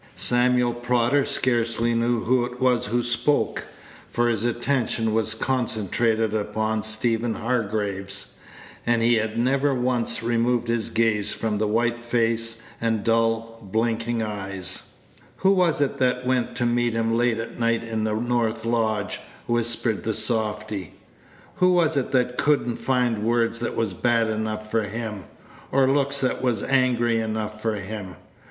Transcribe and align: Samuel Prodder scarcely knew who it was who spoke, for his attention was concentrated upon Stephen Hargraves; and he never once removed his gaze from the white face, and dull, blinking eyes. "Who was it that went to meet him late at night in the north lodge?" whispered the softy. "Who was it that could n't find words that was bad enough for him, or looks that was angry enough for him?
Samuel 0.15 0.73
Prodder 0.73 1.25
scarcely 1.27 1.93
knew 1.93 2.21
who 2.23 2.43
it 2.43 2.59
was 2.59 2.87
who 2.87 3.03
spoke, 3.03 3.65
for 4.09 4.29
his 4.29 4.43
attention 4.43 5.13
was 5.13 5.35
concentrated 5.35 6.33
upon 6.33 6.81
Stephen 6.81 7.35
Hargraves; 7.35 8.29
and 8.87 9.03
he 9.03 9.21
never 9.35 9.75
once 9.75 10.23
removed 10.23 10.69
his 10.69 10.89
gaze 10.89 11.31
from 11.33 11.59
the 11.59 11.67
white 11.67 12.03
face, 12.03 12.63
and 12.81 13.03
dull, 13.03 13.59
blinking 13.61 14.23
eyes. 14.23 14.89
"Who 15.35 15.51
was 15.51 15.81
it 15.81 15.99
that 15.99 16.25
went 16.25 16.55
to 16.55 16.65
meet 16.65 16.93
him 16.93 17.15
late 17.15 17.37
at 17.37 17.59
night 17.59 17.83
in 17.83 18.03
the 18.03 18.15
north 18.15 18.65
lodge?" 18.65 19.19
whispered 19.45 20.03
the 20.03 20.15
softy. 20.15 20.93
"Who 21.57 21.73
was 21.73 21.95
it 21.95 22.11
that 22.11 22.39
could 22.39 22.67
n't 22.67 22.79
find 22.79 23.21
words 23.23 23.59
that 23.59 23.75
was 23.75 23.93
bad 23.93 24.31
enough 24.31 24.71
for 24.71 24.81
him, 24.81 25.25
or 25.71 25.87
looks 25.87 26.19
that 26.21 26.41
was 26.41 26.63
angry 26.63 27.19
enough 27.19 27.61
for 27.61 27.75
him? 27.75 28.15